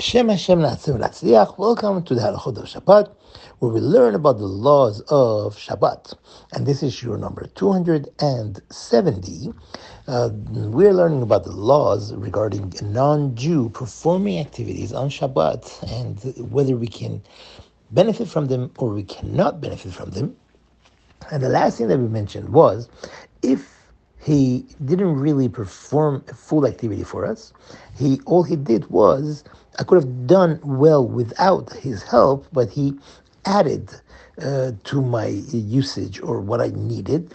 [0.00, 0.60] Hashem Hashem
[1.58, 3.14] Welcome to the Halachot of Shabbat,
[3.58, 6.14] where we learn about the laws of Shabbat.
[6.54, 9.52] And this is your number 270.
[10.06, 16.86] Uh, we're learning about the laws regarding non-Jew performing activities on Shabbat and whether we
[16.88, 17.22] can
[17.90, 20.34] benefit from them or we cannot benefit from them.
[21.30, 22.88] And the last thing that we mentioned was
[23.42, 23.79] if
[24.20, 27.52] he didn't really perform a full activity for us.
[27.98, 29.44] He all he did was
[29.78, 32.98] I could have done well without his help, but he
[33.46, 33.90] added
[34.42, 37.34] uh, to my usage or what I needed.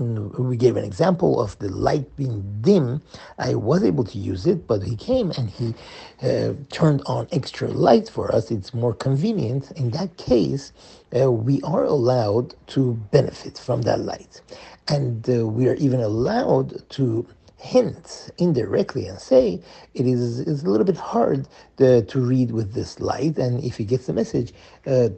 [0.00, 3.02] Mm, we gave an example of the light being dim.
[3.38, 5.74] I was able to use it, but he came and he
[6.22, 8.50] uh, turned on extra light for us.
[8.50, 9.72] It's more convenient.
[9.72, 10.72] In that case,
[11.18, 14.42] uh, we are allowed to benefit from that light.
[14.88, 17.26] And uh, we are even allowed to
[17.58, 19.62] hint indirectly and say
[19.94, 23.38] it is, is a little bit hard to, uh, to read with this light.
[23.38, 24.52] And if he gets the message
[24.86, 25.10] uh,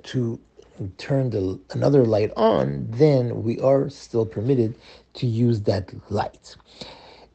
[0.78, 4.76] to turn the, another light on, then we are still permitted
[5.14, 6.56] to use that light.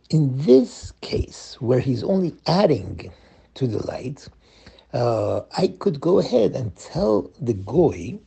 [0.10, 3.12] In this case, where he's only adding
[3.56, 4.28] to the light,
[4.94, 8.20] uh, I could go ahead and tell the goy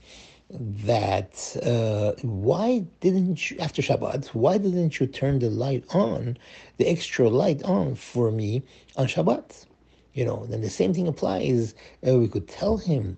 [0.51, 4.27] that uh, why didn't you after Shabbat?
[4.29, 6.37] Why didn't you turn the light on,
[6.77, 8.63] the extra light on for me
[8.97, 9.67] on Shabbat?
[10.13, 11.75] You know, then the same thing applies.
[12.07, 13.17] Uh, we could tell him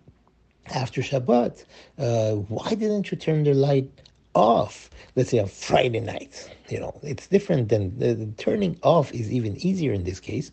[0.66, 1.64] after Shabbat,
[1.98, 3.90] uh, why didn't you turn the light
[4.34, 6.50] off, let's say on Friday night.
[6.68, 10.50] You know, it's different than the, the, turning off is even easier in this case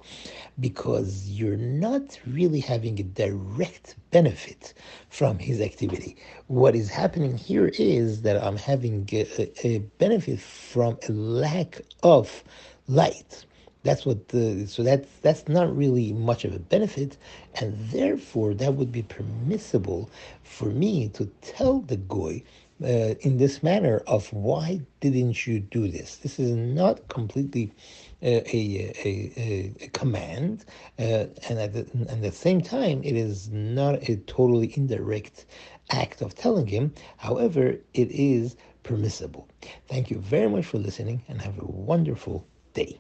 [0.59, 4.73] because you're not really having a direct benefit
[5.09, 6.18] from his activity.
[6.48, 12.44] What is happening here is that I'm having a, a benefit from a lack of
[12.88, 13.46] light.
[13.84, 17.18] That's what the so that's that's not really much of a benefit,
[17.56, 20.10] and therefore that would be permissible
[20.44, 22.44] for me to tell the goy
[22.84, 26.18] uh, in this manner of why didn't you do this?
[26.18, 27.72] This is not completely
[28.24, 30.66] uh, a, a, a, command,
[31.00, 35.46] uh, and at the, at the same time, it is not a totally indirect
[35.92, 36.94] act of telling him.
[37.18, 39.48] However, it is permissible.
[39.88, 43.00] Thank you very much for listening and have a wonderful day.